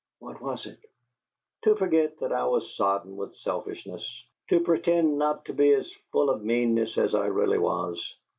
[0.17, 0.79] "What was it?"
[1.61, 6.31] "To forget that I was sodden with selfishness; to pretend not to be as full
[6.31, 8.15] of meanness as I really was!